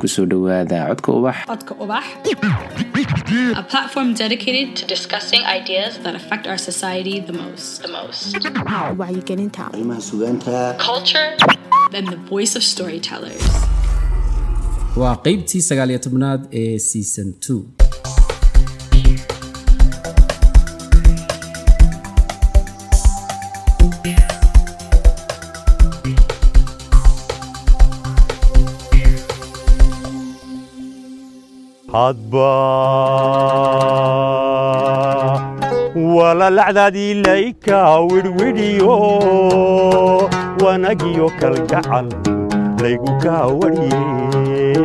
ku 0.00 0.08
soo 0.14 0.26
codka 0.90 1.10
ubax 1.18 1.36
Codka 1.50 1.74
Ubax, 1.84 2.04
a 3.62 3.62
platform 3.72 4.08
dedicated 4.14 4.68
to 4.78 4.84
discussing 4.94 5.42
ideas 5.58 5.98
that 6.04 6.14
affect 6.20 6.44
our 6.50 6.58
society 6.58 7.20
the 7.30 7.32
most. 7.42 7.82
The 7.82 7.88
most. 7.98 8.34
wacyigelinta 9.00 9.62
arrimaha 9.72 10.00
sugaanta 10.10 10.56
Culture 10.90 11.28
and 11.96 12.06
the 12.14 12.20
voice 12.32 12.52
of 12.58 12.62
storytellers. 12.74 13.44
waa 14.96 15.16
qeybtii 15.26 15.62
sagaaliyo 15.62 15.98
tobnaad 16.06 16.40
ee 16.52 16.78
season 16.78 17.28
two 17.46 17.60
hadba 31.92 32.50
walalacdaadii 36.16 37.14
layka 37.14 37.78
wirwidhiyo 38.00 38.96
wanagiyo 40.64 41.30
kalgacal 41.40 42.06
laygu 42.82 43.12
kaa 43.22 43.46
warye 43.46 44.76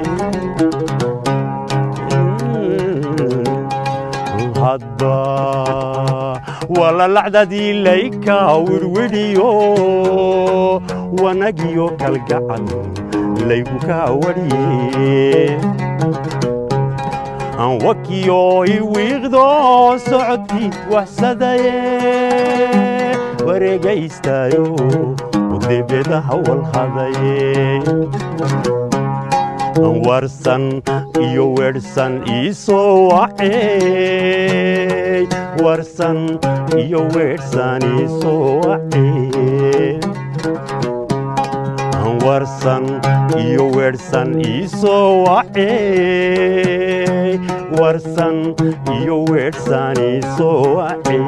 hadba 4.62 5.16
walalacdaadii 6.80 7.74
layka 7.74 8.38
wirwidhiyo 8.56 9.50
wanagiyo 11.24 11.90
kalgacal 11.90 12.64
laygu 13.48 13.80
kaa 13.88 14.10
warye 14.12 15.60
aan 17.64 17.74
wakiyo 17.86 18.42
iwiiqdo 18.78 19.46
socodkii 20.08 20.70
waxsadaye 20.94 21.76
wareegaystaayo 23.48 24.64
udebedaha 25.56 26.36
walhadaye 26.48 27.40
aan 29.86 29.96
warsan 30.08 30.64
iyo 31.28 31.46
weedhsan 31.58 32.14
iisoo 32.36 32.92
wacey 33.14 34.44
warsan 35.66 36.20
iyo 36.84 37.02
weedhsan 37.16 37.82
iisoo 38.00 38.46
wacey 38.68 40.00
warsan 42.26 42.86
iyo 43.46 43.64
weedhsan 43.78 44.30
iisoo 44.52 45.10
wacey 45.28 46.55
warsan 47.80 48.38
iyo 49.02 49.16
weedhsan 49.32 49.98
iisoo 50.10 50.60
wacey 50.78 51.22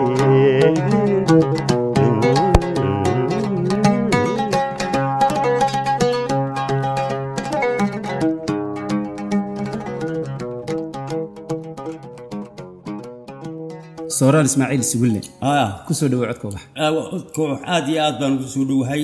sooraal 14.17 14.45
ismaaciil 14.50 14.84
sugulle 14.92 15.22
ah 15.42 15.70
ku 15.86 15.92
soo 16.00 16.08
dhowo 16.11 16.26
codka 16.30 16.48
ubax 16.48 17.23
koox 17.36 17.59
aad 17.73 17.86
iyo 17.92 18.00
aad 18.06 18.16
baan 18.22 18.34
ugu 18.38 18.48
soo 18.56 18.66
dhowahay 18.70 19.04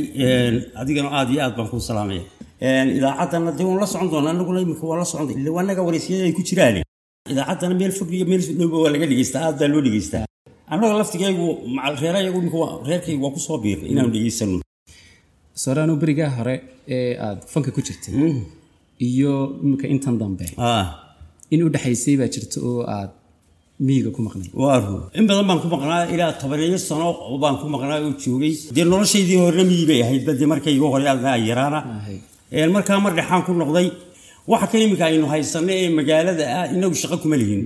adigana 0.81 1.09
aad 1.19 1.29
iyo 1.33 1.41
aad 1.45 1.53
baan 1.57 1.67
kuu 1.71 1.79
salaamaya. 1.89 2.23
Idaacaddana 2.97 3.51
dee 3.57 3.65
waan 3.69 3.79
la 3.83 3.87
socon 3.93 4.09
doonaa 4.13 4.31
anaguna 4.35 4.59
imika 4.65 4.83
waan 4.89 4.99
la 5.03 5.05
socon 5.11 5.29
illa 5.37 5.49
anaga 5.61 5.81
wareysiyada 5.87 6.23
ay 6.27 6.33
ku 6.37 6.41
jiraan 6.49 6.75
idaacaddana 7.31 7.75
meel 7.79 7.91
fog 7.97 8.09
iyo 8.11 8.25
meel 8.31 8.41
dhowba 8.59 8.77
waa 8.83 8.91
laga 8.93 9.05
dhegeystaa 9.11 9.41
aad 9.47 9.55
baa 9.61 9.67
loo 9.73 9.81
dhegeystaa 9.85 10.25
annaga 10.73 10.93
laftigaygu 11.01 11.45
reerayagu 12.01 12.39
reerkaygu 12.87 13.23
waa 13.25 13.33
ku 13.35 13.39
soo 13.47 13.57
biiray 13.63 13.87
inaanu 13.93 14.11
dhegeysano 14.15 14.57
sooraanu 15.63 15.93
berigaa 16.01 16.29
hore 16.37 16.55
ee 16.95 17.13
aad 17.27 17.39
fanka 17.53 17.69
ku 17.75 17.81
jirtay 17.87 18.13
iyo 19.07 19.31
imika 19.63 19.85
intan 19.93 20.15
dambe. 20.21 20.45
Ah. 20.57 20.85
In 21.53 21.59
u 21.65 21.69
dhexaysay 21.73 22.15
baa 22.21 22.27
jirta 22.35 22.57
oo 22.69 22.81
aad 22.95 23.11
miyiga 23.85 24.09
ku 24.15 24.19
maqnay. 24.27 24.49
Waa 24.63 24.77
run 24.83 25.03
in 25.19 25.25
badan 25.29 25.45
baan 25.49 25.59
ku 25.63 25.67
maqnaa 25.75 26.01
ilaa 26.13 26.31
tobaneeyo 26.41 26.77
sano 26.89 27.07
baan 27.43 27.55
ku 27.61 27.65
maqnaa 27.75 27.99
oo 28.07 28.13
joogay. 28.23 28.53
Dee 28.75 28.83
noloshaydii 28.91 29.39
horena 29.43 29.63
miyi 29.71 29.85
bay 29.89 29.99
ahayd 30.05 30.23
bade 30.27 30.45
markay 30.51 30.73
igu 30.77 30.87
hore 30.93 31.05
aadna 31.11 31.29
ay 31.37 31.43
yaraana 31.49 31.79
Ahay. 31.97 32.17
Een, 32.57 32.69
markaa 32.75 32.99
mar 33.05 33.13
dhexaan 33.17 33.41
ku 33.47 33.51
noqday 33.61 33.87
waxa 34.51 34.67
kan 34.71 34.81
aynu 35.09 35.25
haysanno 35.33 35.71
ee 35.81 35.89
magaalada 35.99 36.43
ah 36.59 36.65
inagu 36.75 36.95
shaqo 37.01 37.17
kuma 37.23 37.35
lihin. 37.41 37.61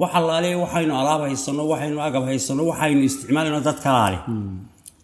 Wax 0.00 0.10
allaale 0.18 0.48
waxaynu 0.62 0.92
alaab 1.00 1.20
haysanno 1.28 1.62
waxaynu 1.72 1.98
agab 2.08 2.22
haysanno 2.30 2.62
waxaynu 2.70 3.00
isticmaalayno 3.08 3.60
dad 3.68 3.78
kalaale 3.84 4.18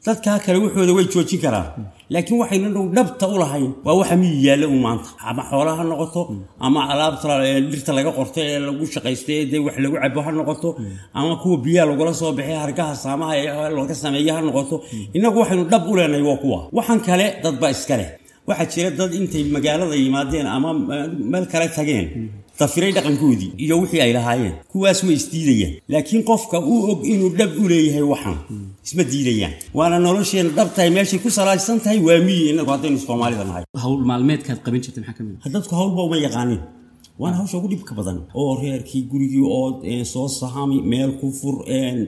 dadkaa 0.06 0.38
kale 0.44 0.58
waxooda 0.64 0.92
way 0.98 1.06
joojin 1.12 1.40
karaan. 1.44 1.68
Laakiin 2.14 2.38
waxaynu 2.42 2.80
dhabta 2.96 3.24
u 3.34 3.36
lahayn 3.42 3.70
waa 3.86 3.94
waxa 4.00 4.14
miyi 4.20 4.36
yaalla 4.46 4.66
u 4.74 4.76
maanta. 4.84 5.08
Ama 5.30 5.42
xoolaha 5.50 5.76
ha 5.80 5.84
noqoto 5.90 6.22
ama 6.66 6.80
alaabta 6.92 7.34
dhirta 7.72 7.92
laga 7.98 8.10
qorto 8.18 8.38
ee 8.50 8.58
lagu 8.68 8.84
shaqaysto 8.94 9.30
ee 9.38 9.58
wax 9.66 9.76
lagu 9.84 9.96
cabo 10.02 10.20
ha 10.26 10.30
noqoto 10.38 10.68
ama 11.18 11.32
kuwa 11.42 11.56
biyaha 11.64 11.86
lagula 11.90 12.12
soo 12.20 12.32
baxay 12.38 12.56
hargaha 12.64 12.94
saamaha 13.04 13.32
laga 13.78 13.94
sameeya 14.02 14.32
ha 14.36 14.40
noqoto. 14.48 14.76
Innagu 15.16 15.36
waxaynu 15.42 15.64
dhab 15.72 15.82
u 15.90 15.92
leenahay 15.98 16.24
waa 16.30 16.38
kuwa. 16.42 16.58
Waxaan 16.76 17.00
kale 17.08 17.26
dadba 17.44 17.66
iska 17.74 17.94
leh 18.00 18.08
waxaa 18.48 18.66
jira 18.72 18.90
dad 18.98 19.12
intay 19.18 19.44
magaalada 19.56 19.94
yimaadeen 20.04 20.46
ama 20.56 20.70
eh, 20.94 21.06
meel 21.32 21.46
kale 21.52 21.68
tageen. 21.76 22.06
Dafiray 22.60 22.92
dhaqankoodii 22.96 23.52
iyo 23.64 23.74
wixii 23.82 24.00
ay 24.04 24.12
lahaayeen. 24.16 24.54
Kuwaas 24.72 25.00
way 25.06 25.14
isdiidayaan. 25.20 25.72
Laakiin 25.92 26.22
qofka 26.30 26.56
uu 26.72 26.80
og 26.90 27.00
inuu 27.12 27.30
dhab 27.38 27.50
u 27.62 27.64
leeyahay 27.72 28.02
waxan 28.12 28.36
isma 28.86 29.02
diidayaan. 29.12 29.52
Waana 29.78 29.96
nolosheena 30.06 30.50
dhabtahay 30.58 30.90
meeshay 30.96 31.18
ku 31.24 31.28
salaaysan 31.38 31.78
tahay 31.84 31.98
waa 32.08 32.18
miyi 32.26 32.44
inagu 32.52 32.70
haddaynu 32.74 32.98
soomaalida 33.06 33.44
nahay 33.50 33.64
hawl 33.84 34.00
maalmeedkaad 34.10 34.58
qaban 34.64 34.80
jirtay 34.84 35.02
maxaa 35.04 35.16
ka 35.18 35.22
mid 35.26 35.36
ah? 35.44 35.48
Dadku 35.54 35.72
hawlba 35.80 36.00
uma 36.08 36.16
yaqaanin 36.26 36.60
waana 37.20 37.36
hawsha 37.40 37.56
ugu 37.58 37.68
dhibka 37.72 37.92
badan 37.98 38.18
oo 38.40 38.52
reerkii 38.62 39.02
gurigii 39.10 39.44
oo 39.56 39.68
eh, 39.90 40.04
soo 40.12 40.28
sahami 40.40 40.78
meel 40.92 41.10
ku 41.20 41.26
fur 41.40 41.56
een, 41.78 41.98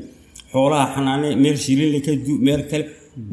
xoolaha 0.52 0.86
xanaane 0.94 1.28
meel 1.42 1.56
du 2.26 2.32
meel 2.46 2.62
kale 2.70 2.84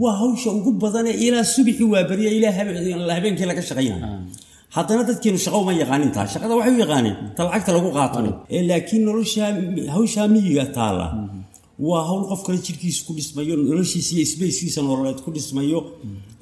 waa 0.03 0.15
hawsha 0.21 0.49
ugu 0.57 0.71
badane 0.83 1.11
ilaa 1.25 1.43
subixi 1.53 1.83
waa 1.93 2.03
beriya 2.09 2.31
ilaa 2.37 2.53
habe- 2.57 3.13
habeenkii 3.17 3.47
laga 3.51 3.61
shaqaynaya 3.69 4.07
haddana 4.75 5.03
dadkeenu 5.09 5.37
shaqo 5.45 5.57
uma 5.63 5.73
yaqaanin 5.83 6.11
taa 6.15 6.25
shaqada 6.33 6.53
waxay 6.59 6.73
u 6.77 6.79
yaqaaneen 6.85 7.15
ta 7.35 7.41
lacagta 7.47 7.71
lagu 7.77 7.89
qaato. 7.97 8.19
Eh, 8.55 8.61
laakiin 8.69 9.01
nolosha 9.07 9.43
hawshaa 9.95 10.27
miyiga 10.33 10.65
taala 10.77 11.05
waa 11.87 12.03
hawl 12.09 12.23
qof 12.31 12.41
kale 12.45 12.57
jirkiisa 12.67 13.01
ku 13.07 13.11
dhismayo 13.17 13.53
noloshiisa 13.69 14.11
iyo 14.17 14.25
sbeyskiisa 14.33 14.79
nololeed 14.87 15.19
ku 15.25 15.29
dhismayo. 15.35 15.79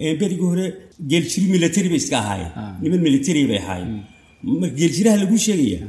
Eh, 0.04 0.14
berigii 0.20 0.48
hore 0.52 0.66
geeljiri 1.12 1.48
military 1.56 1.88
bay 1.92 2.00
iska 2.04 2.16
ahaayeen. 2.24 2.52
Niman 2.84 3.02
military 3.08 3.42
bay 3.50 3.60
ahaayeen. 3.64 3.92
Ma 4.62 4.68
geeljiraha 4.80 5.18
lagu 5.24 5.36
sheegaya 5.46 5.80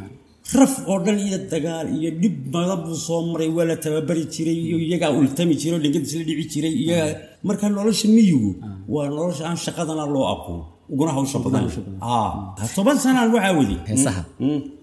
raf 0.53 0.75
oo 0.91 0.99
dhan 1.05 1.19
iyo 1.27 1.39
dagaal 1.53 1.87
iyo 1.99 2.11
dhib 2.21 2.37
badan 2.53 2.79
buu 2.85 2.95
soo 3.07 3.21
maray 3.33 3.49
waa 3.57 3.65
la 3.71 3.77
tababari 3.85 4.25
jiray 4.35 4.59
iyo 4.69 4.77
iyagaa 4.87 5.11
ultami 5.21 5.55
jiray 5.61 5.77
oo 5.79 5.83
dhingad 5.85 6.05
isla 6.09 6.23
dhici 6.29 6.47
jiray 6.53 6.73
iyagaa 6.83 7.17
marka 7.47 7.67
nolosha 7.77 8.07
miyigu 8.17 8.51
waa 8.95 9.09
nolosha 9.17 9.43
aan 9.49 9.57
shaqadana 9.65 10.05
loo 10.15 10.27
aqoon 10.35 10.61
uguna 10.93 11.13
hawsha 11.17 11.39
badan 11.45 11.65
Ah, 12.01 12.33
toban 12.77 12.97
sanaan 13.05 13.29
waxaa 13.35 13.55
wadi 13.59 13.77
heesaha 13.89 14.23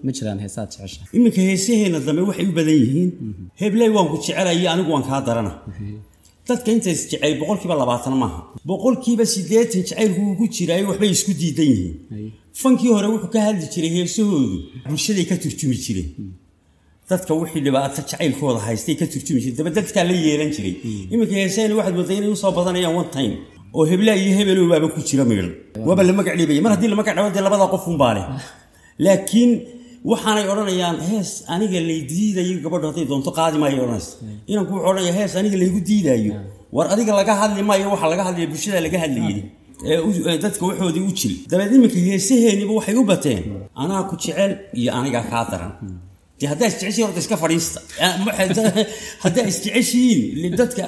ma 0.05 0.09
jiraan 0.17 0.39
heesaad 0.43 0.69
jecesha 0.73 1.01
iminka 1.17 1.41
heesaheena 1.49 1.99
dambe 2.07 2.21
waxay 2.29 2.45
u 2.51 2.53
badan 2.59 2.75
yihiin 2.83 3.09
hebley 3.61 3.89
waan 3.95 4.07
ku 4.11 4.17
jecelaya 4.23 4.67
anigu 4.73 4.89
waan 4.95 5.05
kaa 5.09 5.21
darana 5.27 5.53
dadka 6.47 6.69
inta 6.75 6.89
isjecel 6.95 7.33
boqolkiiba 7.41 7.75
labaatan 7.81 8.15
maaha 8.21 8.39
boqolkiiba 8.69 9.25
siddeetan 9.33 9.81
jacaylku 9.87 10.19
uu 10.29 10.35
ku 10.39 10.45
jiraayo 10.55 10.85
waxbay 10.91 11.11
isku 11.17 11.31
diidan 11.41 11.67
yihiin 11.73 11.95
fankii 12.61 12.91
hore 12.95 13.07
wuxuu 13.13 13.31
ka 13.35 13.39
hadli 13.47 13.65
jiray 13.73 13.91
heesahoodu 13.97 14.57
bulshaday 14.89 15.25
ka 15.31 15.35
turjumi 15.43 15.75
jireen 15.85 16.09
dadka 17.09 17.31
wixii 17.41 17.61
dhibaato 17.65 17.95
jacaylkooda 18.09 18.59
haystay 18.67 18.95
ka 19.01 19.05
turjumi 19.13 19.39
jireen 19.43 19.57
daba 19.59 19.69
dadkaa 19.77 20.03
la 20.09 20.13
yeelan 20.25 20.51
jiray. 20.55 20.73
Iminka 21.13 21.33
heesahena 21.41 21.73
waxaad 21.79 21.95
moodaa 21.99 22.17
inay 22.19 22.31
u 22.35 22.37
soo 22.43 22.51
badanayaan 22.57 22.95
one 23.01 23.09
time. 23.17 23.33
Oo 23.77 23.83
hebla 23.91 24.11
iyo 24.21 24.31
hebelo 24.37 24.61
baaba 24.71 24.87
ku 24.93 24.99
jira 25.09 25.23
migal 25.31 25.49
waaba 25.87 26.01
la 26.07 26.13
magac 26.19 26.35
dhibaya 26.39 26.61
mar 26.65 26.71
haddii 26.75 26.89
la 26.93 26.97
magac 26.99 27.15
dhabo 27.17 27.29
dee 27.35 27.43
labada 27.47 27.65
qof 27.73 27.83
unbaa 27.91 28.13
leh. 28.17 28.25
Laakiin 29.05 29.51
waxaanay 30.11 30.45
odhanayaan 30.53 30.97
hees 31.09 31.29
aniga 31.53 31.79
lay 31.89 31.99
diidayo 32.11 32.53
gabadho 32.65 32.85
hadday 32.89 33.05
doonto 33.11 33.31
qaadi 33.37 33.57
maayo 33.63 33.77
odhanaysa 33.85 34.13
inanku 34.51 34.71
wuxuu 34.75 34.89
odhanaya 34.91 35.13
hees 35.19 35.31
aniga 35.39 35.57
laygu 35.61 35.79
diidaayo. 35.89 36.33
War 36.75 36.85
adiga 36.93 37.11
laga 37.19 37.33
hadli 37.41 37.61
maayo 37.69 37.87
waxa 37.93 38.07
laga 38.13 38.23
hadlaya 38.27 38.47
bulshada 38.51 38.79
laga 38.87 38.97
hadlayay 39.03 39.39
dadka 40.45 40.63
waxoodii 40.69 41.03
u 41.09 41.11
jil. 41.19 41.33
Dabeed 41.51 41.71
iminka 41.75 41.99
heesaheeniba 42.09 42.73
waxay 42.79 42.95
u 43.01 43.03
bateen. 43.11 43.43
Anaa 43.83 44.03
ku 44.09 44.15
jecel 44.23 44.51
iyo 44.79 44.91
aniga 44.97 45.21
kaa 45.31 45.45
daran. 45.51 45.73
Dee 46.39 46.47
haddaa 46.51 46.67
isjeceshiin 46.71 47.05
horta 47.07 47.19
iska 47.23 47.37
fadhiista. 47.43 47.79
Haddaa 49.23 49.45
isjeceshihiin 49.51 50.53
dadka 50.61 50.81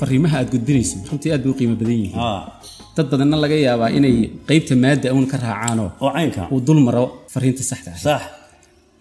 fariimaha 0.00 0.36
aad 0.40 0.48
gudbinayso 0.54 0.96
runtii 1.10 1.30
aad 1.34 1.42
bay 1.44 1.52
u 1.52 1.56
qiimo 1.60 1.74
badan 1.80 1.96
yihiin. 2.02 2.14
Haa 2.20 2.40
dad 2.96 3.06
badanna 3.12 3.36
laga 3.44 3.56
yaabaa 3.66 3.90
inay 3.98 4.14
qeybta 4.48 4.74
maadda 4.84 5.08
uun 5.16 5.26
ka 5.32 5.36
raacaanoo 5.44 5.88
uu 6.54 6.60
dul 6.66 6.80
maro 6.86 7.04
fariinta 7.34 7.62
saxda 7.70 7.92
ah 8.16 8.22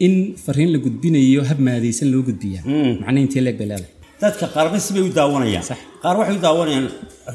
in 0.06 0.14
fariin 0.46 0.70
la 0.74 0.80
gudbinayo 0.86 1.42
hab 1.50 1.60
maadaysan 1.68 2.08
loo 2.14 2.22
gudbiyaa. 2.30 2.64
Mm. 2.72 2.92
macna 3.02 3.20
intee 3.26 3.42
leeg 3.46 3.58
bay 3.62 3.68
leedahay. 3.72 3.94
Dadka 4.22 4.46
qaarba 4.56 4.78
sibay 4.86 5.04
u 5.08 5.12
daawanayaan. 5.20 5.66
Qaar 6.04 6.16
waxay 6.20 6.36
u 6.40 6.42
daawanayaan 6.48 6.88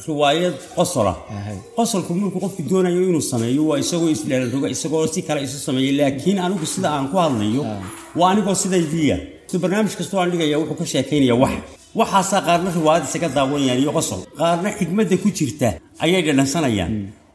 riwaayad 0.07 0.55
qosola 0.77 1.13
Ahay. 1.37 1.57
qosolku 1.77 2.11
markuu 2.21 2.41
qofku 2.45 2.63
doonayo 2.71 3.01
inuu 3.11 3.25
sameeyo 3.33 3.63
waa 3.71 3.79
isagoo 3.85 4.09
isdheelroga 4.17 4.69
isagoo 4.75 5.07
si 5.15 5.21
kale 5.27 5.41
isu 5.47 5.59
sameeya 5.67 5.93
laakiin 6.01 6.39
anigu 6.47 6.67
sida 6.75 6.89
aan 6.97 7.07
ku 7.13 7.17
hadlayo 7.25 7.63
waa 8.19 8.29
anigoo 8.33 8.57
sidaydiiya 8.63 9.17
so 9.51 9.55
barnaamij 9.63 9.95
kastoo 10.01 10.19
aan 10.23 10.31
dhigaya 10.33 10.57
wuxuu 10.61 10.77
ka 10.81 10.85
sheekaynaya 10.93 11.35
wax 11.43 11.55
waxaasaa 11.99 12.41
qaarna 12.47 12.71
riwaayad 12.79 13.05
isaga 13.09 13.29
daawanayaan 13.37 13.79
iyo 13.83 13.93
qosol. 13.99 14.21
Qaarna 14.41 14.69
xigmadda 14.79 15.17
ku 15.23 15.29
jirta 15.39 15.69
ayay 16.05 16.23
dhadhansanayaan 16.27 16.93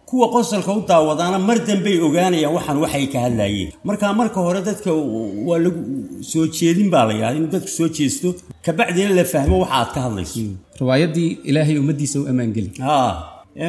kuwa 0.09 0.27
qosolka 0.35 0.71
u 0.79 0.81
daawadaana 0.89 1.37
mar 1.49 1.57
dambey 1.67 1.95
ogaanayaan 2.07 2.53
waxaan 2.57 2.77
waxay 2.83 3.05
ka 3.13 3.19
hadlayeen. 3.25 3.69
Marka 3.87 4.05
marka 4.21 4.39
hore 4.45 4.61
dadka 4.69 4.89
waa 5.47 5.59
lagu 5.65 5.81
soo 6.31 6.45
jeedin 6.57 6.89
baa 6.93 7.05
la 7.07 7.13
yidhahda 7.17 7.37
inuu 7.39 7.51
dadku 7.55 7.69
soo 7.77 7.87
jeesto 7.97 8.27
kabacdina 8.65 9.11
la 9.19 9.23
fahmo 9.33 9.55
waxa 9.63 9.75
aad 9.79 9.89
ka 9.95 9.99
hadlayso. 10.05 10.39
Riwaayaddii 10.81 11.29
ilaahay 11.49 11.75
ummaddiisa 11.81 12.17
u 12.21 12.25
ammaangeli 12.31 12.69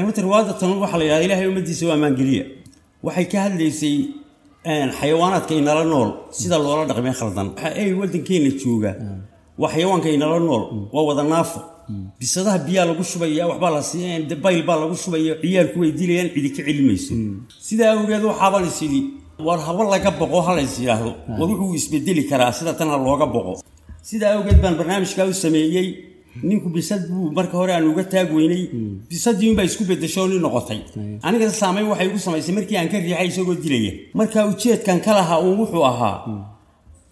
horta 0.05 0.21
riwaayadda 0.27 0.53
tan 0.61 0.71
waxaa 0.83 0.99
la 1.01 1.05
yidhahda 1.05 1.25
ilaahay 1.29 1.47
ummaddiisa 1.53 1.85
waa 1.91 1.99
maangeliya 2.05 2.45
waxay 3.07 3.27
ka 3.33 3.39
hadlaysay 3.47 3.97
xayawaanaadka 4.99 5.53
inala 5.61 5.85
nool 5.93 6.11
sida 6.39 6.57
loola 6.65 6.85
dhaqmay 6.91 7.15
khaldan. 7.21 7.47
Waxa 7.57 7.69
ay 7.81 7.93
waddankeena 8.01 8.51
jooga 8.63 8.91
waa 9.61 9.71
xayawaanka 9.75 10.09
inala 10.17 10.39
nool 10.49 10.63
waa 10.95 11.05
wada 11.09 11.23
naafo. 11.33 11.61
Bisadaha 12.21 12.59
biyaa 12.67 12.85
lagu 12.91 13.03
shubaya 13.11 13.45
waxbaa 13.51 13.71
la 13.77 13.83
siiya 13.91 14.37
bayl 14.45 14.61
baa 14.69 14.79
lagu 14.83 14.95
shubaya 15.03 15.33
ciyaalku 15.43 15.77
way 15.83 15.91
dilayaan 16.01 16.29
cidi 16.35 16.51
ka 16.57 16.63
celimayso 16.67 17.13
sidaa 17.67 17.91
awgeed 17.97 18.23
waxaabaan 18.31 18.65
is 18.71 18.79
idhi 18.87 19.01
war 19.47 19.59
haba 19.67 19.83
laga 19.93 20.11
boqo 20.21 20.39
ha 20.47 20.53
lays 20.59 20.75
yidhaahdo 20.83 21.11
war 21.39 21.49
wuxuu 21.51 21.75
isbedeli 21.81 22.23
karaa 22.31 22.53
sida 22.59 22.73
tan 22.79 22.89
ha 22.93 22.97
looga 23.07 23.27
boqo. 23.35 23.53
Sidaa 24.09 24.33
awgeed 24.37 24.59
baan 24.63 24.75
barnaamijkaa 24.81 25.27
u 25.33 25.35
sameeyey 25.45 25.87
ninku 26.49 26.69
bisad 26.77 27.03
buu 27.11 27.27
marka 27.39 27.55
hore 27.61 27.73
aan 27.77 27.87
uga 27.93 28.05
taag 28.13 28.29
weynay. 28.39 28.63
Bisadii 29.11 29.49
unbaa 29.53 29.67
isku 29.71 29.83
bedesho 29.91 30.23
nin 30.31 30.41
noqotay. 30.47 30.81
Aniga 31.27 31.47
saameyn 31.61 31.87
waxay 31.93 32.07
igu 32.11 32.19
samaysay 32.27 32.55
markii 32.59 32.77
aan 32.81 32.89
ka 32.93 32.99
riixay 33.05 33.27
isagoo 33.33 33.57
dilaya. 33.65 33.93
Marka 34.19 34.39
ujeedkan 34.51 34.99
ka 35.05 35.11
lahaa 35.19 35.39
uun 35.45 35.57
wuxuu 35.63 35.85
ahaa 35.91 36.17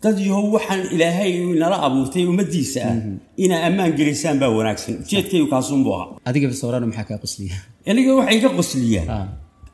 dad 0.02 0.16
yahow 0.28 0.46
waxaan 0.56 0.80
ilaahay 0.94 1.32
nala 1.62 1.76
abuurtay 1.86 2.24
ummaddiisa 2.32 2.80
ah 2.90 2.96
inaa 3.44 3.60
ammaan 3.68 3.92
gelisaan 3.98 4.36
baa 4.42 4.50
wanaagsan 4.58 4.94
ujeedkaygu 5.04 5.46
kaasunbuu 5.52 5.94
ahaa. 5.98 6.08
Adiga 6.28 6.46
soorano 6.62 6.86
maxaa 6.90 7.06
kaa 7.10 7.18
qosliya 7.24 7.56
aniga 7.90 8.10
waxay 8.18 8.36
iga 8.38 8.48
qosliyaan 8.58 9.08
Ah. 9.16 9.26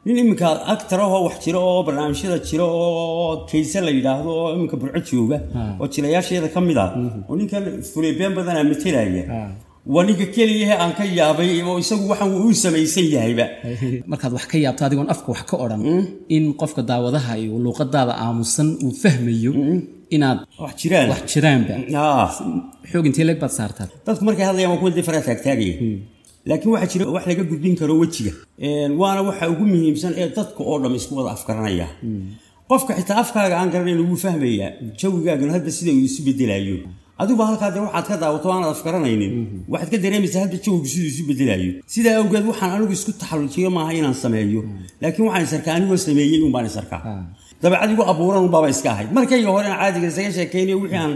nin 0.06 0.16
iminka 0.22 0.46
actor 0.74 1.00
ahoo 1.06 1.20
wax 1.26 1.36
jiro 1.44 1.60
oo 1.70 1.80
barnaamijyada 1.86 2.38
jiro 2.48 2.66
oo 2.82 3.30
kayse 3.50 3.78
la 3.86 3.90
yidhaahdo 3.96 4.30
oo 4.40 4.48
iminka 4.56 4.76
burco 4.80 5.00
jooga 5.08 5.38
oo 5.80 5.86
jilayaasheeda 5.92 6.48
ka 6.54 6.60
mid 6.68 6.78
ah. 6.84 6.88
Oo 7.28 7.34
ninkan 7.40 7.64
fuleebeen 7.92 8.32
badanaa 8.36 8.64
matelaya 8.70 9.24
Ah. 9.38 9.48
waa 9.94 10.04
ninka 10.08 10.26
keliyahe 10.34 10.74
aan 10.82 10.92
ka 10.98 11.04
yaabay 11.18 11.50
oo 11.68 11.76
isagu 11.84 12.04
waxan 12.12 12.28
uu 12.44 12.52
samaysan 12.64 13.06
yahayba. 13.14 13.46
Markaad 14.10 14.32
wax 14.36 14.44
ka 14.52 14.56
yaabto 14.64 14.82
adigoon 14.88 15.08
afka 15.14 15.28
wax 15.34 15.42
ka 15.50 15.54
odhan 15.64 15.82
in 16.36 16.44
qofka 16.60 16.80
daawadaha 16.90 17.32
iyo 17.42 17.54
luuqadaada 17.64 18.12
aamusan 18.24 18.68
uu 18.84 18.92
fahmayo 19.02 19.52
inaad 20.16 20.38
wax 20.64 20.74
jiraan. 20.82 21.08
wax 21.12 21.22
jiraanba. 21.32 21.74
Ah. 22.02 22.30
xoog 22.90 23.06
intee 23.08 23.24
leeg 23.28 23.38
baad 23.42 23.52
saartaa 23.58 23.86
dadku 24.06 24.22
markay 24.28 24.44
hadlayaan 24.48 24.72
waa 24.72 24.80
kuwa 24.82 24.90
dee 24.96 25.02
faraa 25.08 25.22
taagtaagaya 25.28 25.74
laakiin 26.48 26.72
waxaa 26.74 26.90
jira 26.92 27.04
wax 27.16 27.24
laga 27.30 27.44
gudbin 27.50 27.74
karo 27.80 27.94
wejiga. 28.02 28.32
Waana 29.00 29.20
waxa 29.28 29.44
ugu 29.52 29.64
muhiimsan 29.72 30.12
ee 30.20 30.28
dadka 30.38 30.60
oo 30.70 30.76
dham 30.82 30.94
isku 30.98 31.12
wada 31.18 31.30
afgaranaya. 31.36 31.88
Qofka 32.70 32.92
xitaa 32.98 33.18
afkaaga 33.22 33.54
aan 33.60 33.70
garanayn 33.74 34.00
wuu 34.08 34.16
fahmayaa 34.24 34.70
jawigaagana 35.00 35.52
hadda 35.56 35.70
sida 35.78 35.90
uu 35.96 36.04
isu 36.08 36.20
bedelayo 36.26 36.76
adiguba 37.20 37.44
halkaa 37.50 37.70
dee 37.74 37.80
waxaad 37.86 38.06
ka 38.10 38.16
daawato 38.22 38.46
aanad 38.52 38.70
afgaranaynin. 38.76 39.32
Waxaad 39.72 39.90
ka 39.92 39.98
dareemaysaa 40.04 40.40
hadda 40.44 40.56
jawigu 40.64 40.86
siduu 40.92 41.08
isu 41.12 41.22
bedelayo 41.30 41.72
sidaa 41.94 42.14
awgeed 42.20 42.44
waxaan 42.50 42.70
anigu 42.76 42.92
isku 42.98 43.12
taxallujiyo 43.20 43.70
maaha 43.76 43.92
inaan 43.98 44.14
sameeyo. 44.24 44.60
Laakiin 45.02 45.24
waxaan 45.28 45.44
isarkaa 45.48 45.74
anigoo 45.78 45.96
sameeyey 46.08 46.40
unbaan 46.46 46.66
isarkaa 46.70 47.00
dabeecadigu 47.64 48.02
abuuran 48.12 48.42
unbaaba 48.46 48.68
iska 48.74 48.88
ahayd. 48.94 49.08
Markayga 49.16 49.48
hore 49.56 49.66
aan 49.72 49.78
caadiga 49.82 50.06
isaga 50.12 50.30
sheekaynayo 50.38 50.76
wixii 50.82 51.00
aan 51.04 51.12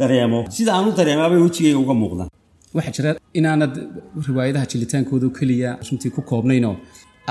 dareemo 0.00 0.38
sida 0.56 0.70
aan 0.76 0.86
u 0.88 0.92
dareemaabay 1.00 1.38
wejigayga 1.46 1.78
uga 1.84 1.94
muuqdaan 2.02 2.28
waxaa 2.76 2.92
jira 2.96 3.10
inaanad 3.38 3.74
riwaayadaha 4.28 4.66
jilitaankooda 4.72 5.28
keliya 5.38 5.70
runtii 5.86 6.10
ku 6.16 6.20
koobnaynoo 6.30 6.74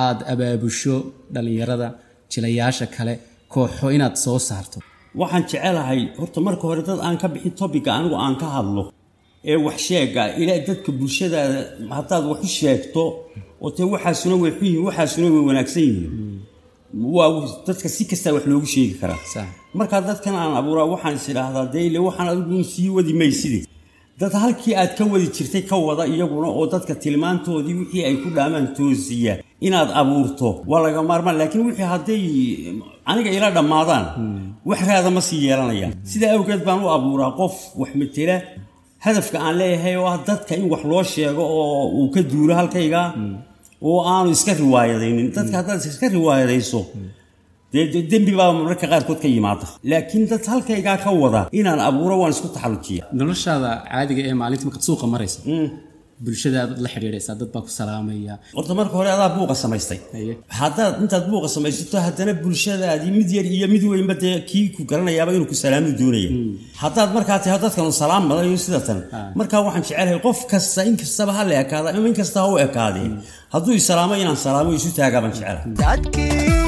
aad 0.05 0.19
abaabusho 0.33 0.95
dhallinyarada 1.33 1.87
jilayaasha 2.33 2.85
kale 2.95 3.13
kooxo 3.53 3.87
inaad 3.97 4.15
soo 4.25 4.39
saarto. 4.49 4.77
Waxaan 5.21 5.43
jecelahay 5.49 5.99
horta 6.19 6.39
marka 6.47 6.63
hore 6.69 6.81
dad 6.89 6.99
aan 7.07 7.17
ka 7.21 7.27
bixin 7.33 7.53
topiga 7.61 7.89
anigu 7.97 8.15
aan 8.25 8.35
ka 8.41 8.47
hadlo 8.55 8.83
ee 9.51 9.57
wax 9.65 9.77
sheega 9.87 10.21
ilaa 10.41 10.59
dadka 10.67 10.89
bulshadaada 10.99 11.59
haddaad 11.97 12.23
wax 12.31 12.39
u 12.47 12.49
sheegto 12.59 13.03
oo 13.63 13.69
tee 13.75 13.87
waxaasuna 13.93 14.35
way 14.43 14.51
xun 14.59 14.75
waxaasuna 14.87 15.27
way 15.35 15.43
wanaagsan 15.49 15.83
yihiin 15.89 16.11
dadka 17.67 17.89
si 17.89 18.05
kastaa 18.05 18.33
wax 18.33 18.45
loogu 18.51 18.65
sheegi 18.65 18.95
karaa 19.01 19.19
markaa 19.73 20.01
dadkan 20.01 20.35
aan 20.35 20.53
abuuraa 20.61 20.85
waxaan 20.93 21.15
is 21.19 21.27
idhaahdaa 21.29 21.65
dee 21.73 21.85
ile 21.89 21.99
waxaan 22.07 22.27
adigu 22.33 22.63
sii 22.73 22.89
wadi 22.97 23.13
mayside 23.21 23.59
dad 24.19 24.33
halkii 24.43 24.75
aad 24.81 24.91
ka 24.97 25.03
wadi 25.13 25.27
jirtay 25.35 25.61
ka 25.69 25.75
wada 25.87 26.03
iyaguna 26.13 26.47
oo 26.59 26.65
dadka 26.73 26.93
tilmaantoodii 27.03 27.73
wixii 27.81 28.03
ay 28.09 28.15
ku 28.23 28.29
dhaamaan 28.35 28.67
toosiya 28.77 29.33
inaad 29.67 29.89
abuurto 30.01 30.49
waa 30.69 30.81
laga 30.85 31.01
maarmaan. 31.09 31.37
Laakiin 31.39 31.65
wixii 31.67 31.83
hadday 31.93 32.23
aniga 33.09 33.29
ila 33.37 33.47
dhammaadaan 33.57 34.05
wax 34.69 34.79
raada 34.89 35.09
ma 35.15 35.21
sii 35.27 35.41
yeelanayaan. 35.45 35.93
Sidaa 36.11 36.31
awgeed 36.35 36.61
baan 36.67 36.79
u 36.85 36.87
abuuraa 36.97 37.31
qof 37.39 37.53
wax 37.81 37.91
matela 38.01 38.37
hadafka 39.05 39.37
aan 39.45 39.55
leeyahay 39.61 39.95
oo 40.01 40.07
ah 40.11 40.17
dadka 40.29 40.51
in 40.59 40.65
wax 40.73 40.83
loo 40.91 41.03
sheego 41.13 41.43
oo 41.57 41.83
uu 41.99 42.07
ka 42.13 42.21
duuro 42.31 42.53
halkayga 42.59 43.01
oo 43.81 43.99
aanu 44.13 44.29
iska 44.35 44.53
riwaayadaynin. 44.63 45.27
Dadka 45.37 45.55
haddaad 45.59 45.81
iska 45.91 46.07
riwaayadayso 46.17 46.81
dee 47.73 48.01
dembi 48.11 48.31
baa 48.39 48.51
mararka 48.57 48.87
qaarkood 48.91 49.19
ka 49.23 49.27
yimaada. 49.35 49.65
Laakiin 49.91 50.23
dad 50.31 50.43
halkaygaa 50.51 50.97
ka 51.03 51.09
wada 51.23 51.41
inaan 51.59 51.79
abuuro 51.89 52.15
waan 52.21 52.31
isku 52.35 52.47
taxallujiya 52.55 53.03
noloshaada 53.19 53.69
caadiga 53.91 54.21
ee 54.29 54.35
maalinta 54.41 54.63
markaad 54.67 54.83
suuqa 54.89 55.05
marayso 55.13 55.39
bulshadaadaad 56.25 56.79
la 56.85 56.89
xidhiidhaysaa 56.93 57.35
dad 57.41 57.49
baa 57.55 57.63
ku 57.67 57.71
salaamaya. 57.79 58.35
Horta 58.57 58.73
marka 58.79 58.93
hore 58.99 59.09
adaa 59.15 59.29
buuqa 59.37 59.55
samaystay. 59.63 59.99
Haddaad 60.59 60.93
intaad 61.03 61.25
buuqa 61.31 61.49
samaysato 61.55 61.97
haddana 62.07 62.33
bulshadaadii 62.43 63.11
mid 63.19 63.29
yar 63.37 63.45
iyo 63.55 63.67
mid 63.73 63.83
weynba 63.91 64.15
dee 64.23 64.35
kii 64.49 64.65
ku 64.75 64.81
garanayaaba 64.91 65.31
inuu 65.37 65.49
ku 65.51 65.57
salaamu 65.63 65.89
doonaya 65.99 66.29
haddaad 66.83 67.09
markaa 67.17 67.39
tahay 67.43 67.59
dadkanu 67.65 67.91
salaam 68.03 68.23
madayo 68.31 68.57
sida 68.65 68.79
tan. 68.87 68.99
Markaa 69.39 69.61
waxaan 69.67 69.83
jecelahay 69.87 70.19
qof 70.27 70.39
kasta 70.51 70.81
in 70.89 70.95
kastaba 71.01 71.31
ha 71.37 71.41
la 71.49 71.55
ekaada 71.63 71.87
ama 71.97 72.07
in 72.11 72.15
kasta 72.21 72.37
ha 72.43 72.47
u 72.53 72.55
ekaadee. 72.67 73.07
Hadduu 73.53 73.73
isalaamo 73.81 74.13
inaan 74.23 74.39
salaamo 74.45 74.69
isu 74.79 74.89
taagaa 74.97 75.21
baan 75.23 75.33
jecelahay 75.37 76.67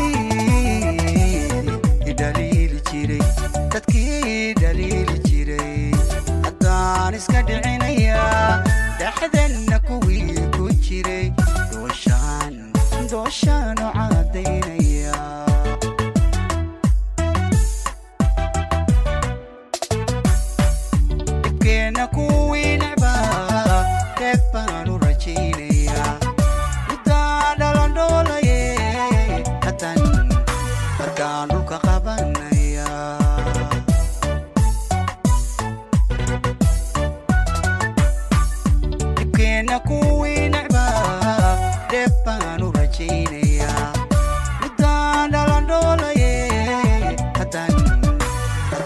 dhexdanna 9.19 9.77
kuwii 9.87 10.39
ku 10.55 10.63
jiray 10.83 11.27
dooshaan 11.71 12.53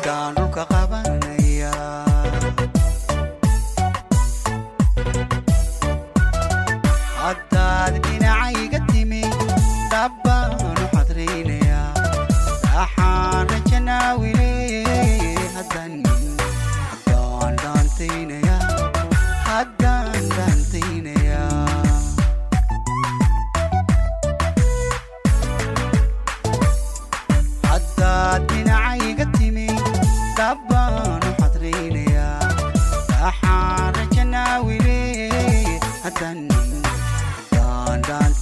down. 0.03 0.42
Rajanaawile 33.98 35.00
haddaan 36.03 36.48
haddaan 37.88 38.34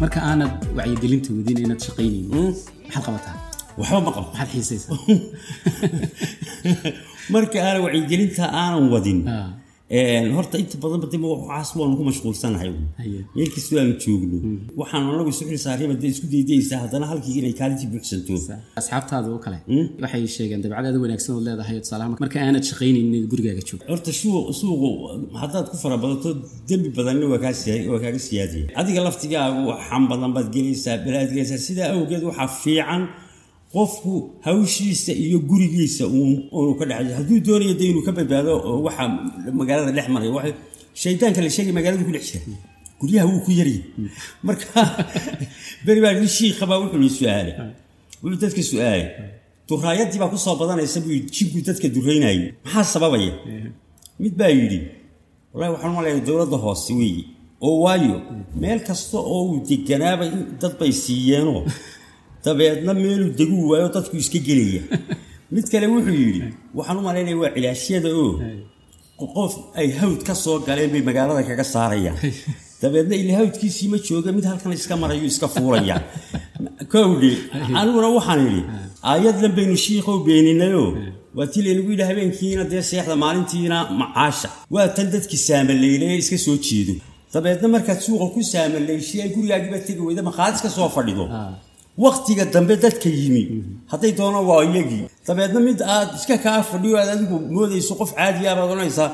marka 0.00 0.18
aanad 0.28 0.52
wacyigelinta 0.76 1.28
wadin 1.38 1.58
inaad 1.64 1.80
shaqaynaynin 1.86 2.54
maxaad 2.86 3.04
qabataa? 3.06 3.34
Waxba 3.80 3.98
ma 4.06 4.10
qabo. 4.16 4.28
Maxaad 4.32 4.48
xiisaysaa 4.54 4.96
marka 7.34 7.56
aanan 7.66 7.82
wacyigelinta 7.86 8.44
aanan 8.62 8.84
wadin 8.94 9.18
Ah. 9.28 9.48
Horta 9.90 10.56
inta 10.62 10.76
badan 10.82 11.00
bade 11.04 11.16
waxaas 11.18 11.70
waanu 11.78 11.96
ku 11.98 12.04
mashquulsanahay. 12.10 12.70
Meel 13.34 13.50
kastoo 13.54 13.78
aan 13.82 13.90
joogno. 14.02 14.36
Waxaan 14.80 15.02
anagu 15.10 15.30
isu 15.34 15.44
xil 15.48 15.58
saarayba 15.66 15.94
dee 16.02 16.10
isku 16.14 16.26
daydaysaa 16.34 16.78
haddana 16.84 17.06
halkii 17.10 17.38
inay 17.40 17.54
kaalintii 17.60 17.88
buuxsanto. 17.92 18.34
Asxaabtaada 18.80 19.28
oo 19.34 19.38
kale. 19.44 19.58
Waxay 20.02 20.26
sheegeen 20.36 20.60
dabeecadaada 20.62 20.98
wanaagsan 21.04 21.32
ood 21.36 21.44
leedahay 21.48 21.76
tusaalaha 21.84 22.08
marka 22.24 22.38
aanad 22.46 22.64
shaqaynaynin 22.70 23.24
gurigaaga 23.32 23.62
joogto 23.68 23.84
horta 23.92 24.10
suuq 24.20 24.46
suuqu 24.60 24.88
haddaad 25.42 25.66
ku 25.72 25.76
farabadato 25.82 26.28
dembi 26.68 26.88
badanna 26.98 27.24
waa 27.32 27.40
waa 27.92 28.00
kaaga 28.04 28.20
siyaadaya. 28.28 28.66
Adiga 28.80 29.00
laftigaagu 29.06 29.62
xan 29.88 30.02
badan 30.12 30.30
baad 30.36 30.48
gelaysaa 30.56 30.96
balaad 31.04 31.28
gelaysaa 31.34 31.60
sidaa 31.66 31.88
awgeed 31.96 32.22
waxaa 32.28 32.48
fiican 32.62 33.02
qofku 33.72 34.12
hawshiisa 34.46 35.12
iyo 35.12 35.38
gurigiisa 35.50 36.06
unu 36.06 36.74
ka 36.78 36.84
dhexay 36.90 37.14
hadduu 37.18 37.40
doonayo 37.46 37.74
de 37.74 37.84
inuu 37.90 38.02
ka 38.02 38.12
badbaado 38.12 38.52
waxa 38.86 39.04
magaalada 39.52 39.92
dhex 39.96 40.08
maraya 40.14 40.32
waxa 40.32 40.54
shaydaanka 40.94 41.40
la 41.40 41.50
sheegay 41.50 41.72
magaalada 41.72 42.04
ku 42.04 42.12
dhex 42.12 42.24
jira. 42.32 42.56
Guryaha 43.00 43.26
wuu 43.30 43.40
ku 43.46 43.50
yaryahay 43.50 43.84
marka 44.42 44.80
beri 45.84 46.00
baa 46.04 46.14
nin 46.18 46.28
shiikha 46.28 46.66
baa 46.66 46.78
wuxuu 46.82 48.36
dadka 48.42 48.62
su'aalay 48.70 49.06
duraayadii 49.68 50.18
baa 50.18 50.28
ku 50.32 50.38
soo 50.38 50.56
badanaysa 50.60 51.00
buu 51.00 51.16
jinku 51.34 51.58
dadka 51.68 51.88
duraynayay 51.88 52.52
maxaa 52.64 52.84
sababaya 52.94 53.32
mid 54.22 54.34
baa 54.40 54.52
yidhi 54.58 54.80
wallahi 55.52 55.72
waxaan 55.74 55.92
umaleeyaa 55.94 56.26
dowladda 56.28 56.56
hoose 56.64 56.90
weeye 57.00 57.24
oo 57.66 57.76
waayo 57.84 58.16
meel 58.60 58.80
kasta 58.88 59.18
oo 59.32 59.42
uu 59.50 59.58
deganaaba 59.68 60.24
dad 60.60 60.74
bay 60.80 60.92
siiyeenoo 61.02 61.62
dabeedna 62.44 62.92
meeluu 63.04 63.30
deguu 63.40 63.64
waayo 63.70 63.88
dadku 63.96 64.16
iska 64.22 64.38
gelaya 64.48 64.82
mid 65.54 65.66
kale 65.72 65.86
wuxuu 65.94 66.18
yidhi 66.24 66.42
waxaan 66.78 66.98
u 67.00 67.02
malaynaya 67.08 67.36
waa 67.42 67.54
cilaashyada 67.54 68.10
oo 68.24 68.34
qof 69.26 69.54
ay 69.74 69.88
hawd 70.00 70.22
ka 70.24 70.34
soo 70.34 70.58
galeen 70.66 70.90
bay 70.90 71.02
magaalada 71.02 71.42
kaga 71.48 71.64
saarayaan. 71.64 72.16
Dabeedna 72.82 73.14
ila 73.22 73.32
hawdkiisii 73.38 73.88
ma 73.92 73.98
jooga 73.98 74.32
mid 74.32 74.44
halkan 74.50 74.72
iska 74.72 74.96
marayu 74.96 75.24
iska 75.32 75.48
fuulaya. 75.48 75.96
Kowdhe 76.92 77.32
aniguna 77.80 78.08
waxaan 78.16 78.40
idhi 78.48 78.62
aayadlan 79.10 79.52
baynu 79.58 79.76
shiikhow 79.84 80.18
beeninayoo 80.26 80.90
waa 81.36 81.46
tii 81.52 81.62
laynagu 81.66 81.90
yidhi 81.92 82.06
habeenkiina 82.10 82.64
dee 82.72 82.82
seexda 82.90 83.16
maalintiina 83.24 83.78
macaasha. 84.00 84.48
Waa 84.74 84.88
tan 84.96 85.08
dadkii 85.14 85.42
saamaleylay 85.48 86.16
iska 86.22 86.38
soo 86.46 86.56
jeedo. 86.68 86.94
Dabeedna 87.32 87.68
markaad 87.76 88.00
suuqa 88.06 88.26
ku 88.34 88.40
saamaleyshay 88.52 89.20
ay 89.24 89.30
gurigaagiiba 89.34 89.78
tegi 89.88 90.00
weyda 90.08 90.22
maqaad 90.30 90.54
iska 90.56 90.70
soo 90.76 90.88
fadhido 90.96 91.24
waktiga 92.04 92.44
dambe 92.54 92.74
dadka 92.84 93.08
yimi. 93.20 93.42
Hadday 93.92 94.12
doonaan 94.18 94.44
waa 94.50 94.60
iyagii 94.68 95.04
dabeedna 95.26 95.60
mid 95.68 95.78
aad 95.94 96.08
iska 96.18 96.36
kaa 96.44 96.60
fadhiyo 96.70 96.96
aad 97.00 97.08
adigu 97.14 97.36
moodayso 97.54 97.92
qof 98.00 98.10
caadiya 98.18 98.50
baad 98.56 98.66
odhanaysaa 98.72 99.08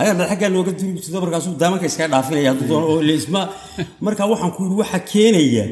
ayaa 0.00 0.14
madax 0.18 0.28
xaggaa 0.32 0.50
nooga 0.54 0.72
durugtido 0.78 1.18
markaasuu 1.24 1.54
daamanka 1.62 1.86
iskaga 1.90 2.08
dhaafinaya 2.14 2.48
hadduu 2.50 2.68
doono 2.70 2.86
oo 2.92 3.02
leisma 3.10 3.40
marka 4.06 4.22
waxaan 4.32 4.52
ku 4.56 4.60
yidhi 4.64 4.76
waxa 4.82 4.98
keenaya 5.12 5.64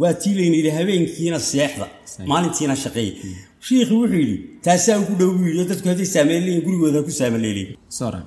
waa 0.00 0.14
tii 0.22 0.34
layna 0.38 0.56
yidhi 0.60 0.70
habeenkiina 0.78 1.38
seexda 1.50 1.86
maalintiina 2.30 2.74
shaqeeya 2.84 3.12
shiikhi 3.66 3.94
wuxuu 4.00 4.18
yidhi 4.22 4.36
taasaa 4.64 4.96
ugu 5.02 5.14
dhow 5.20 5.30
buu 5.36 5.46
yidhi 5.50 5.64
dadku 5.70 5.86
hadday 5.92 6.08
saamaleeyin 6.14 6.60
gurigooda 6.66 6.98
ku 7.06 7.10
saamaleelin 7.20 7.68
sora 7.98 8.20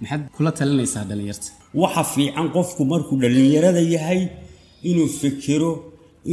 maxaad 0.00 0.22
kula 0.36 0.50
talinaysaa 0.58 1.04
dhallinyarta 1.10 1.48
waxa 1.82 2.02
fiican 2.14 2.46
qofku 2.56 2.82
markuu 2.92 3.16
dhallinyarada 3.22 3.82
yahay 3.94 4.20
inuu 4.90 5.08
fekero 5.20 5.70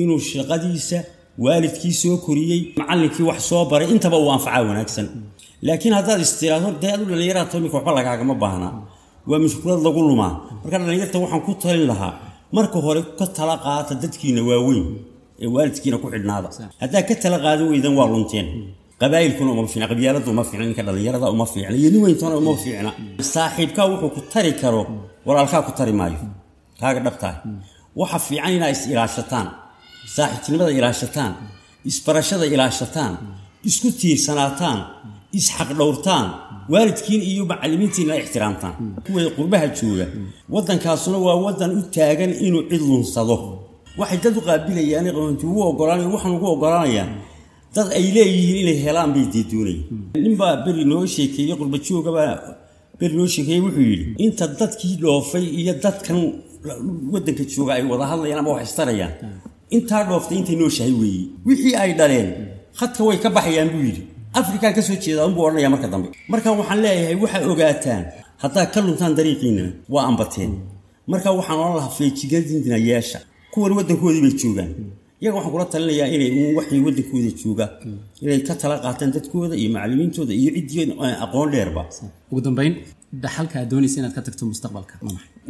inuu 0.01 0.19
shaqadiisa 0.31 0.97
waalidkii 1.45 1.93
soo 2.01 2.15
koriyey 2.25 2.61
macallinkii 2.79 3.25
wax 3.29 3.39
soo 3.49 3.63
baray 3.71 3.87
intaba 3.93 4.17
uu 4.23 4.29
anfacaa 4.37 4.63
wanaagsan. 4.69 5.07
Laakiin 5.67 5.93
haddaad 5.99 6.19
istiraado 6.27 6.67
dee 6.81 6.91
adu 6.95 7.03
dhallinyarada 7.09 7.49
tomika 7.53 7.75
waxba 7.77 7.91
lagaagama 7.97 8.35
baahnaa 8.43 8.73
waa 9.29 9.39
mushkulad 9.45 9.79
lagu 9.87 10.01
lumaa. 10.09 10.31
Marka 10.63 10.77
dhallinyarta 10.81 11.17
waxaan 11.23 11.41
ku 11.47 11.51
talin 11.63 11.85
lahaa 11.91 12.13
marka 12.57 12.77
hore 12.85 13.01
ka 13.19 13.25
tala 13.37 13.55
qaata 13.65 13.93
dadkiina 14.03 14.41
waaweyn 14.49 14.85
ee 15.43 15.47
waalidkiina 15.55 15.97
ku 16.03 16.07
xidhnaada. 16.13 16.47
Haddaa 16.81 17.03
ka 17.09 17.13
tala 17.23 17.37
qaadan 17.45 17.67
weydan 17.71 17.93
waa 17.99 18.07
lunteen. 18.13 18.47
Qabaa'ilkuna 19.01 19.49
uma 19.55 19.63
fiicna 19.71 19.87
qabyaaladu 19.91 20.27
uma 20.33 20.43
fiicna 20.49 20.65
ninka 20.69 20.83
dhallinyarada 20.87 21.27
uma 21.35 21.45
fiicna 21.51 21.75
iyo 21.81 21.89
nin 21.93 22.01
weyntona 22.05 22.35
uma 22.41 22.53
fiicna. 22.63 22.91
Saaxiibkaa 23.33 23.85
wuxuu 23.91 24.09
ku 24.15 24.21
tari 24.33 24.51
karo 24.61 24.81
walaalkaa 25.27 25.61
ku 25.67 25.71
tari 25.77 25.93
maayo. 25.99 26.19
Kaaga 26.79 26.99
dhabtahay. 27.05 27.37
Waxa 27.99 28.17
fiican 28.27 28.51
inaa 28.57 28.71
is 28.75 28.81
ilaashataan 28.91 29.47
saaxiibtinimada 30.15 30.71
ilaashataan 30.79 31.31
isbarashada 31.89 32.45
ilaashataan 32.55 33.13
isku 33.69 33.87
tiirsanaataan 33.99 34.77
isxaqdhowrtaan 35.39 36.25
waalidkiin 36.73 37.21
iyo 37.31 37.43
macallimiintiina 37.51 38.13
ixtiraamtaan. 38.21 38.73
Kuway 39.05 39.25
qurbaha 39.37 39.67
jooga 39.77 40.05
waddankaasuna 40.53 41.17
waa 41.25 41.37
waddan 41.45 41.71
u 41.79 41.81
taagan 41.95 42.31
inuu 42.45 42.63
cid 42.69 42.81
lunsado. 42.89 43.35
Waxay 43.99 44.19
dad 44.23 44.35
u 44.39 44.41
qaabilayaan 44.47 45.07
qabanti 45.15 45.45
ugu 45.51 45.61
ogolaanaya 45.69 46.09
waxaan 46.15 46.33
ugu 46.37 46.47
ogolaanayaa 46.55 47.07
dad 47.75 47.87
ay 47.97 48.05
leeyihiin 48.15 48.57
inay 48.63 48.77
helaan 48.85 49.09
bay 49.15 49.25
dee 49.33 49.43
doonayaan 49.51 50.23
ninbaa 50.25 50.53
beri 50.65 50.83
noo 50.91 51.03
sheekeeyey 51.15 51.55
qurbajoogabaa 51.59 52.31
beri 52.99 53.13
noo 53.19 53.27
sheekeeyey 53.33 53.61
wuxuu 53.65 53.85
yidhi 53.91 54.05
inta 54.25 54.45
dadkii 54.59 54.95
dhoofay 55.01 55.45
iyo 55.59 55.73
dadkan 55.83 56.17
waddanka 57.13 57.43
jooga 57.53 57.71
ay 57.77 57.83
wada 57.91 58.05
hadlayaan 58.11 58.39
ama 58.41 58.51
wax 58.55 58.63
istarayaan 58.69 59.13
intaa 59.69 60.03
dhooftay 60.07 60.37
intay 60.39 60.55
nooshahay 60.55 60.93
weeye 61.01 61.23
wixii 61.45 61.75
ay 61.75 61.93
dhaleen 61.99 62.29
khadka 62.79 63.01
way 63.07 63.17
ka 63.23 63.29
baxayaan 63.29 63.69
buu 63.73 63.83
yidhi. 63.87 64.03
Afrikaan 64.33 64.73
ka 64.75 64.81
soo 64.81 64.95
jeedaa 65.03 65.25
unbuu 65.29 65.43
odhanaya 65.47 65.69
marka 65.69 65.87
dambe. 65.87 66.09
Marka 66.31 66.51
waxaan 66.51 66.79
leeyahay 66.83 67.15
waxaa 67.23 67.47
ogaataan 67.51 68.03
haddaad 68.43 68.69
ka 68.73 68.79
luntaan 68.85 69.13
dariiqiina 69.17 69.63
waa 69.93 70.05
ambateen. 70.11 70.51
Marka 71.07 71.31
waxaan 71.31 71.57
odhan 71.59 71.75
lahaa 71.79 71.93
feejigadina 71.97 72.77
yeesha. 72.89 73.19
Kuwan 73.53 73.71
waddankoodii 73.77 74.21
bay 74.25 74.33
joogaan. 74.41 74.69
Iyaga 75.21 75.35
waxaan 75.37 75.51
kula 75.55 75.65
talinayaa 75.73 76.07
inay 76.15 76.31
uun 76.39 76.55
waxay 76.57 76.79
waddankooda 76.85 77.31
jooga. 77.41 77.65
Inay 78.21 78.39
ka 78.47 78.53
tala 78.61 78.75
qaataan 78.83 79.11
dadkooda 79.15 79.55
iyo 79.55 79.69
macallimiintooda 79.75 80.33
iyo 80.41 80.51
ciddii 80.55 80.93
aqoon 81.23 81.49
dheerba. 81.53 81.83
Ugu 82.31 82.41
dambayn 82.45 82.73
dhaxalka 83.23 83.55
aad 83.59 83.69
doonaysa 83.71 83.97
inaad 83.99 84.13
ka 84.17 84.21
tagto 84.27 84.43
mustaqbalka. 84.51 84.93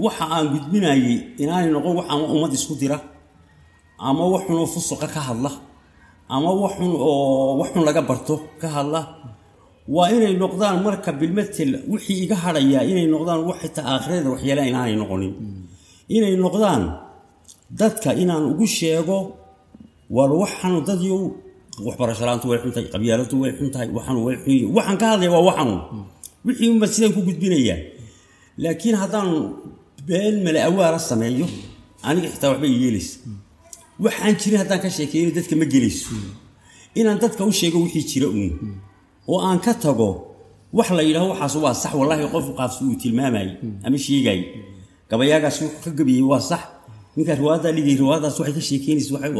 Waxa 0.06 0.24
aan 0.36 0.46
gudbinayay 0.54 1.18
inaanay 1.42 1.72
noqon 1.76 1.94
wax 1.98 2.06
ama 2.14 2.26
ummad 2.36 2.54
isku 2.54 2.76
dira 2.82 2.98
ama 4.00 4.24
wax 4.34 4.44
xun 4.48 4.58
oo 4.64 4.68
fusuqa 4.74 5.08
ka 5.16 5.22
hadla. 5.28 5.52
Ama 6.36 6.50
wax 6.62 6.74
xun 6.80 6.92
oo 6.96 7.58
wax 7.60 7.70
xun 7.74 7.84
laga 7.88 8.02
barto 8.10 8.36
ka 8.62 8.68
hadla. 8.76 9.02
Waa 9.96 10.10
inay 10.16 10.34
noqdaan 10.42 10.78
marka 10.86 11.12
bilmetel 11.20 11.72
wixii 11.92 12.18
iga 12.26 12.36
hadhayaa 12.44 12.84
inay 12.92 13.08
noqdaan 13.14 13.42
wax 13.50 13.58
xitaa 13.64 13.86
aakhireeda 13.94 14.30
waxyeela 14.34 14.62
inaanay 14.70 14.96
noqonin. 15.02 15.34
Inay 16.16 16.36
noqdaan 16.44 16.84
dadka 17.80 18.10
inaan 18.22 18.44
ugu 18.52 18.66
sheego 18.78 19.18
war 20.16 20.30
waxanu 20.42 20.78
dadyow 20.90 21.20
waxbarasho 21.86 22.24
la'aantu 22.28 22.46
way 22.52 22.60
xun 22.64 22.72
tahay 22.76 22.88
qabyaaladu 22.94 23.36
way 23.42 23.52
xun 23.58 23.70
tahay 23.74 23.90
waxanu 23.98 24.20
way 24.28 24.36
xun 24.42 24.50
yihiin. 24.54 24.70
Waxaan 24.78 24.98
ka 25.02 25.06
hadlaya 25.12 25.32
waa 25.36 25.44
waxanu. 25.50 25.76
Wixii 26.46 26.70
unba 26.74 26.86
sidaan 26.94 27.14
ku 27.16 27.22
gudbinayaa 27.28 27.80
laakiin 28.64 28.96
haddaan 29.02 29.30
been 30.08 30.36
male 30.46 30.60
awaara 30.70 31.00
sameeyo 31.10 31.46
aniga 32.08 32.28
xitaa 32.34 32.50
waxba 32.54 32.68
yeelaysa 32.74 33.18
waxaan 34.04 34.36
jirin 34.42 34.60
haddaan 34.62 34.82
ka 34.84 34.90
sheekeeyo 34.98 35.30
dadka 35.38 35.56
ma 35.62 35.66
gelayso. 35.74 36.12
Inaan 37.00 37.18
dadka 37.24 37.42
u 37.50 37.52
sheego 37.60 37.78
wixii 37.86 38.06
jira 38.12 38.28
uun. 38.28 38.52
Oo 39.32 39.40
aan 39.48 39.60
ka 39.66 39.74
tago 39.86 40.10
wax 40.78 40.90
la 40.98 41.02
yidhaho 41.08 41.28
waxaas 41.34 41.56
waa 41.66 41.74
sax. 41.82 41.94
Wallaahi 42.00 42.26
qof 42.34 42.46
qaafsi 42.58 42.82
uu 42.88 42.96
tilmaamayay 43.02 43.50
ama 43.86 43.98
sheegayay 44.06 44.42
gabayaagaas 45.10 45.58
wuxuu 45.62 45.82
ka 45.86 45.90
gabiyey 46.00 46.26
waa 46.32 46.40
sax. 46.50 46.64
Ninkaa 47.16 47.36
riwaayaddaa 47.42 47.72
dhigay 47.78 47.96
riwaayadaas 48.02 48.36
waxay 48.40 48.54
ka 48.58 48.62
sheekeynaysa 48.70 49.12
waxay 49.16 49.32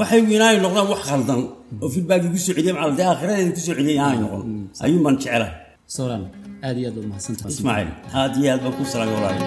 waxay 0.00 0.20
inaanay 0.36 0.58
noqdaan 0.64 0.86
wax 0.92 1.00
khaldan 1.10 1.40
oo 1.82 1.88
filbaagii 1.94 2.30
ku 2.34 2.38
soo 2.44 2.54
celiyay 2.56 2.74
macala 2.76 2.94
dee 2.98 3.06
aakhiradeeda 3.10 3.52
ku 3.56 3.60
soo 3.66 3.74
celiyay 3.78 3.96
inaanay 3.98 4.20
noqon. 4.24 4.42
Ayuun 4.84 5.02
baan 5.04 5.16
jecelahay 5.20 5.52
sooran 5.96 6.22
aad 6.66 6.76
iyo 6.80 6.86
aad 6.88 6.96
baad 6.96 7.06
mahadsantahay. 7.12 7.50
Ismaaciil 7.54 7.90
aad 8.20 8.32
iyo 8.40 8.48
aad 8.54 8.60
baan 8.64 8.74
ku 8.78 8.82
salaamay 8.92 9.14
walaal 9.18 9.38